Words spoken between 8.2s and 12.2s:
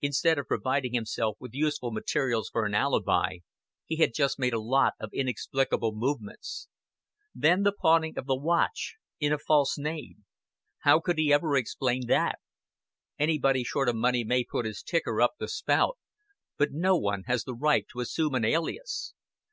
the watch in a false name. How could he ever explain